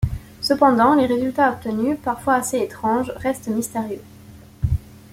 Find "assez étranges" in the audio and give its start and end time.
2.33-3.13